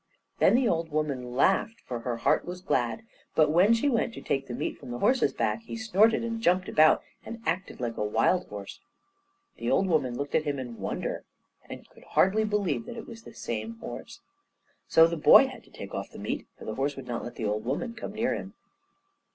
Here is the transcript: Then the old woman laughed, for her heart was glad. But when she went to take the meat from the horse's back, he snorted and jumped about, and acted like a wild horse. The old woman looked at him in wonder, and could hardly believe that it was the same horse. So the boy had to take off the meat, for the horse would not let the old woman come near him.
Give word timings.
Then 0.39 0.55
the 0.55 0.67
old 0.67 0.89
woman 0.89 1.35
laughed, 1.35 1.79
for 1.85 1.99
her 1.99 2.17
heart 2.17 2.43
was 2.43 2.59
glad. 2.61 3.03
But 3.35 3.51
when 3.51 3.75
she 3.75 3.87
went 3.87 4.15
to 4.15 4.21
take 4.23 4.47
the 4.47 4.55
meat 4.55 4.79
from 4.79 4.89
the 4.89 4.97
horse's 4.97 5.31
back, 5.31 5.59
he 5.61 5.77
snorted 5.77 6.23
and 6.23 6.41
jumped 6.41 6.67
about, 6.67 7.03
and 7.23 7.39
acted 7.45 7.79
like 7.79 7.97
a 7.97 8.03
wild 8.03 8.47
horse. 8.47 8.79
The 9.57 9.69
old 9.69 9.85
woman 9.85 10.17
looked 10.17 10.33
at 10.33 10.41
him 10.45 10.57
in 10.57 10.79
wonder, 10.79 11.23
and 11.69 11.87
could 11.87 12.03
hardly 12.03 12.45
believe 12.45 12.87
that 12.87 12.97
it 12.97 13.05
was 13.05 13.21
the 13.21 13.33
same 13.35 13.77
horse. 13.77 14.21
So 14.87 15.05
the 15.05 15.17
boy 15.17 15.45
had 15.45 15.63
to 15.65 15.69
take 15.69 15.93
off 15.93 16.09
the 16.09 16.17
meat, 16.17 16.47
for 16.57 16.65
the 16.65 16.73
horse 16.73 16.95
would 16.95 17.05
not 17.05 17.23
let 17.23 17.35
the 17.35 17.45
old 17.45 17.63
woman 17.63 17.93
come 17.93 18.13
near 18.13 18.33
him. 18.33 18.55